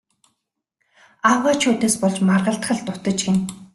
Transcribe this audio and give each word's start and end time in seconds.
Авгайчуудаас 1.31 1.95
болж 2.01 2.17
маргалдах 2.29 2.71
л 2.77 2.81
дутаж 2.85 3.19
гэнэ. 3.25 3.41